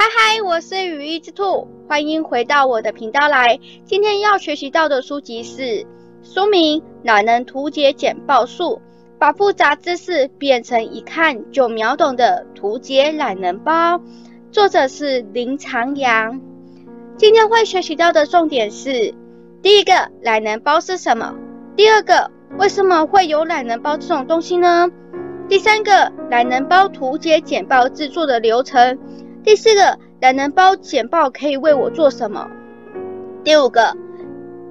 [0.00, 3.60] 嗨嗨，我是羽翼之兔，欢迎回到我的频道来。
[3.84, 5.84] 今天要学习到的书籍是
[6.22, 8.80] 书名《懒人图解简报术》，
[9.18, 14.00] 把复杂知识变成一看就秒懂的图解懒人包。
[14.50, 16.40] 作者是林长阳。
[17.18, 19.14] 今天会学习到的重点是：
[19.60, 19.92] 第一个，
[20.22, 21.34] 懒人包是什么？
[21.76, 24.88] 第二个，为什么会有懒人包这种东西呢？
[25.46, 28.98] 第三个，懒人包图解简报制作的流程。
[29.42, 32.46] 第四个，懒人包简报可以为我做什么？
[33.42, 33.96] 第五个，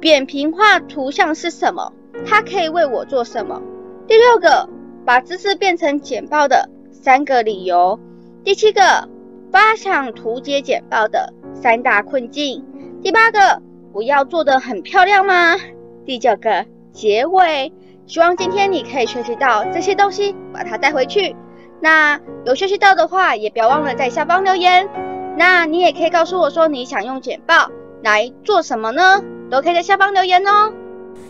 [0.00, 1.92] 扁平化图像是什么？
[2.24, 3.60] 它可以为我做什么？
[4.06, 4.68] 第六个，
[5.04, 7.98] 把知识变成简报的三个理由。
[8.44, 9.08] 第七个，
[9.50, 12.64] 发想图解简报的三大困境。
[13.02, 13.60] 第八个，
[13.92, 15.56] 我要做得很漂亮吗？
[16.04, 17.72] 第九个，结尾。
[18.06, 21.34] 希望今天你可以学习到这些东西，把它带回去。
[21.82, 24.88] 那有学习到的话，也不要忘了在下方留言。
[25.36, 27.68] 那你也可以告诉我说你想用简报
[28.04, 29.20] 来做什么呢？
[29.50, 30.72] 都可以在下方留言哦。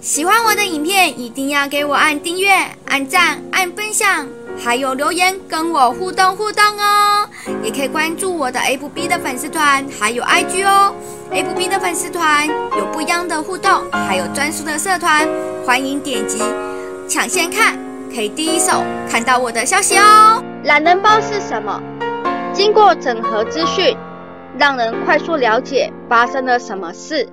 [0.00, 2.50] 喜欢我的影片，一定要给我按订阅、
[2.88, 4.26] 按赞、按分享，
[4.62, 7.26] 还有留言跟我互动互动哦。
[7.62, 10.94] 也可以关注我的 FB 的粉丝团，还有 IG 哦。
[11.32, 15.26] FB 的粉丝团有不一样的互动，还有专属的社团，
[15.64, 16.42] 欢迎点击
[17.08, 17.78] 抢先看。
[18.14, 20.40] 可以第一手看到我的消息哦。
[20.62, 21.82] 懒人包是什么？
[22.52, 23.96] 经过整合资讯，
[24.56, 27.28] 让人快速了解发生了什么事。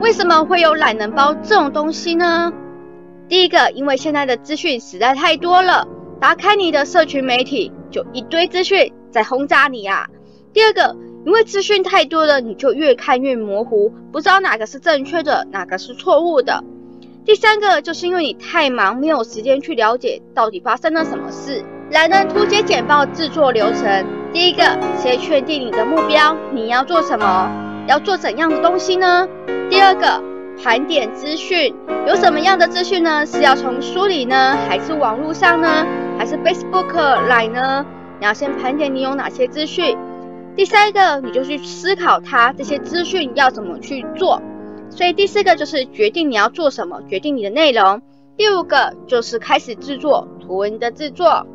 [0.00, 2.50] 为什么会有懒人包这种东西呢？
[3.28, 5.86] 第一个，因为现在的资讯实在太多了，
[6.18, 10.06] 打开你的社群媒体就一堆资讯在轰炸你啊。
[10.54, 16.64] 第二个，因为资讯太多了，你就越看越模糊，不知道哪个是正确的，哪个是错误的。
[17.24, 21.64] 第三个就是因为你太忙，没有时间去了解到底发生了什么事。
[21.90, 24.62] 来呢图解简报制作流程，第一个，
[24.98, 27.50] 先确定你的目标，你要做什么，
[27.88, 29.26] 要做怎样的东西呢？
[29.70, 30.22] 第二个，
[30.62, 31.74] 盘点资讯，
[32.06, 33.24] 有什么样的资讯呢？
[33.24, 35.86] 是要从书里呢，还是网络上呢，
[36.18, 36.94] 还是 Facebook
[37.26, 37.86] 来呢？
[38.20, 39.96] 你要先盘点你有哪些资讯。
[40.54, 44.42] 第三个，你就去思考它这些资讯要怎么去做。
[44.94, 48.00] 所以第四个就是决定你要做什么，决定你的内容。
[48.36, 51.46] 第五个就是开始制作图文的制作。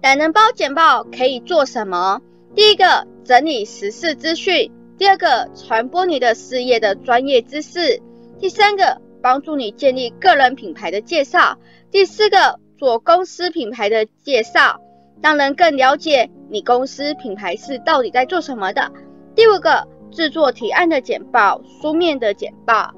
[0.00, 2.20] 懒人包简报可以做什么？
[2.54, 8.00] 第一个，整理时事资讯；第二个，传播你的事业的专业知识；
[8.38, 11.56] 第三个，帮助你建立个人品牌的介绍；
[11.90, 14.80] 第四个，做公司品牌的介绍，
[15.20, 18.92] 让人更了解你公司品牌是到底在做什么的。
[19.34, 19.88] 第五个。
[20.14, 22.94] 制作提案的简报，书面的简报。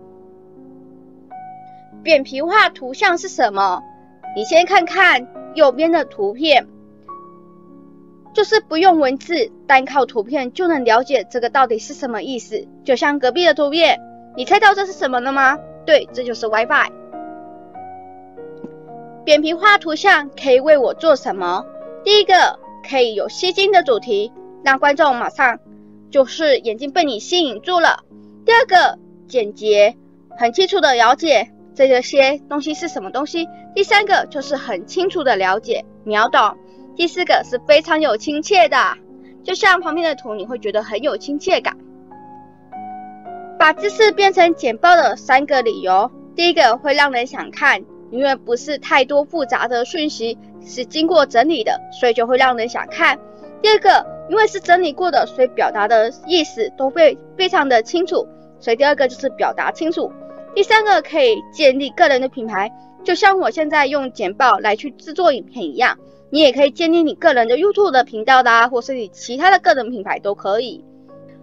[2.03, 3.83] 扁平化图像是什么？
[4.37, 6.69] 你先看看右边的图片，
[8.35, 12.69] 就是不用文字，单靠图片就能了解这个到底是什么意思。
[12.85, 13.99] 就像隔壁的图片，
[14.37, 15.59] 你猜到这是什么了吗？
[15.87, 16.93] 对，这就是 WiFi。
[19.25, 21.65] 扁平化图像可以为我做什么？
[22.05, 24.31] 第一个，可以有吸睛的主题，
[24.63, 25.59] 让观众马上。
[26.11, 28.05] 就是眼睛被你吸引住了。
[28.45, 29.97] 第二个，简洁，
[30.37, 33.49] 很清楚的了解这些东西是什么东西。
[33.75, 36.57] 第三个就是很清楚的了解，秒懂。
[36.95, 38.77] 第四个是非常有亲切的，
[39.45, 41.77] 就像旁边的图，你会觉得很有亲切感。
[43.59, 53.19] 把知识变成简报的三个理由：第一个，会让人想看，因为不是太多复杂的讯息，是经过整理的，所以就会让人想看。
[53.67, 54.15] 第二个。
[54.29, 58.27] 因为是整理过的，所以表达的意思都会非常的清楚，
[58.59, 60.13] 所以第二个就是表达清楚。
[60.53, 62.73] 第三个可以建立个人的品牌，
[63.05, 65.97] 就像我现在用简报来去制作影片一样，
[66.31, 70.85] 你也可以建立你个人的 YouTube 的频道啦，或是你其他的个人品牌都可以。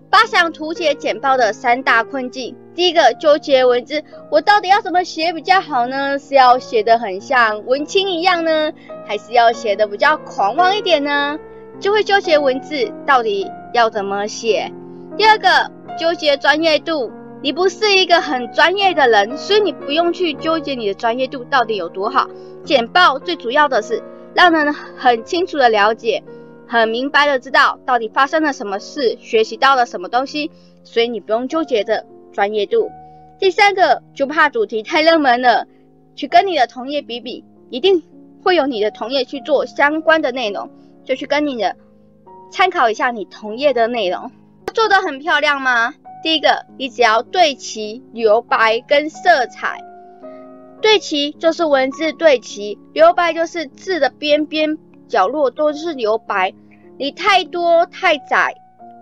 [0.09, 6.19] 八想图解简报的三大困境，第一个纠结文字，我到底要怎么写比较好呢？
[6.19, 8.73] 是要写得很像文青一样呢，
[9.07, 11.39] 还是要写得比较狂妄一点呢？
[11.83, 14.71] 就会纠结文字到底要怎么写。
[15.17, 15.69] 第二个，
[15.99, 22.29] 纠结专业度，你不是一个很专业的人，所以你不用去纠结你的专业度到底有多好。
[22.63, 24.01] 简报最主要的是
[24.33, 26.23] 让人很清楚的了解，
[26.69, 30.51] 很明白的知道到底发生了什么事，学习到了什么东西，
[30.85, 32.89] 所以你不用纠结着专业度。
[33.39, 35.67] 第三个，就怕主题太热门了，
[36.15, 38.01] 去跟你的同业比比，一定
[38.41, 40.69] 会有你的同业去做相关的内容。
[41.03, 41.75] 就去跟你的
[42.51, 44.31] 参考一下你同业的内容，
[44.73, 45.93] 做得很漂亮吗？
[46.23, 49.81] 第一个，你只要对齐留白跟色彩，
[50.81, 54.77] 对齐就是文字对齐，留白就是字的边边
[55.07, 56.53] 角落都是留白，
[56.97, 58.55] 你太多太窄，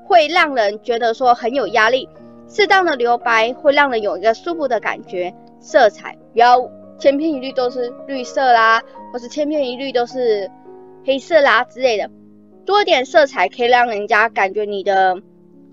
[0.06, 2.10] 会让人觉得说很有压力。
[2.48, 5.34] 适当的留白会让人有一个舒服的感觉。
[5.60, 6.60] 色彩不要
[6.98, 8.82] 千篇一律都是绿色啦，
[9.14, 10.50] 或是千篇一律都是
[11.06, 12.10] 黑色啦之类的。
[12.66, 15.16] 多一点色彩可以让人家感觉你的，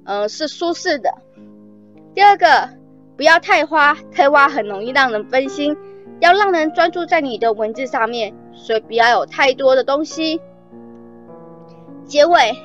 [0.04, 1.10] 嗯、呃，是舒适的。
[2.14, 2.68] 第二个，
[3.16, 5.76] 不要太花，太花很容易让人分心。
[6.20, 10.40] 要让人专注在你的文字上面，所以不要有太多的东西。
[12.04, 12.56] 结尾，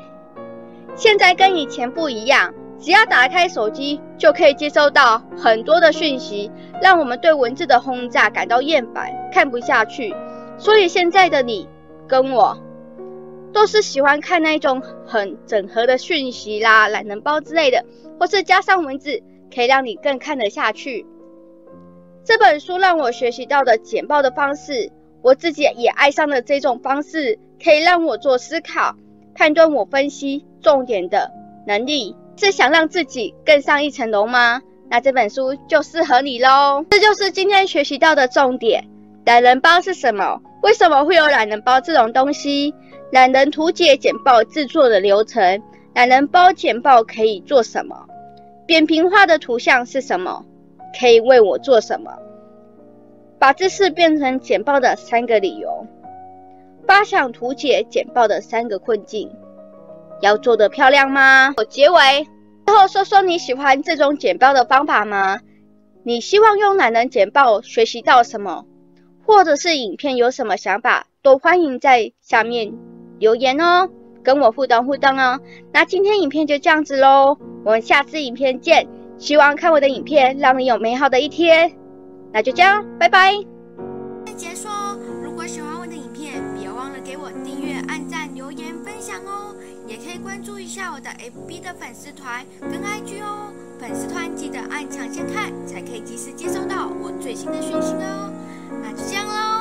[0.96, 2.54] 现在跟以前不一样。
[2.80, 6.52] 只要打开手机，就可以接收到很多的讯息，
[6.82, 10.16] 让我们对文字的轰炸感到厌烦，看不下去。
[10.58, 11.70] 所以现在的你
[12.14, 12.56] 跟我，
[13.52, 17.84] 都是喜欢看那种很整合的讯息啦、懒人包之类的，
[18.20, 21.08] 或是加上文字，可以让你更看得下去。
[22.24, 24.92] 这本书让我学习到的简报的方式，
[25.24, 28.96] 我自己也爱上了这种方式，可以让我做思考、
[29.34, 31.32] 判断我分析重点的
[31.66, 32.16] 能力。
[32.36, 34.62] 是想让自己更上一层楼吗？
[34.88, 36.86] 那这本书就适合你喽。
[36.92, 38.93] 这就是今天学习到的重点。
[39.26, 40.42] 懒人包是什么？
[40.64, 42.74] 为什么会有懒人包这种东西？
[43.12, 45.62] 懒人图解简报制作的流程。
[45.94, 48.06] 懒人包简报可以做什么？
[48.66, 50.44] 扁平化的图像是什么？
[51.00, 52.12] 可以为我做什么？
[53.40, 55.88] 把知识变成简报的三个理由。
[56.86, 59.32] 发想图解简报的三个困境。
[60.22, 61.54] 要做得漂亮吗？
[61.56, 62.28] 我结尾，
[62.66, 65.40] 最后说说你喜欢这种简报的方法吗？
[66.04, 68.66] 你希望用懒人简报学习到什么？
[69.26, 72.74] 或者是影片有什么想法，都欢迎在下面
[73.20, 73.90] 留言哦，
[74.24, 75.40] 跟我互动互动哦。
[75.72, 78.88] 那今天影片就这样子喽，我们下次影片见。
[79.18, 81.72] 希望看我的影片让你有美好的一天。
[82.34, 83.34] 那就这样，拜拜。
[84.36, 89.56] 结束哦，如果喜欢我的影片，别忘了给我订阅、按赞、留言、分享哦。
[89.86, 98.34] 也可以关注一下我的 FB 的粉丝团跟 IG 哦，粉丝团记得按抢先看，才可以及时接收到我最新的讯息哦。
[98.84, 99.53] 那就这样喽，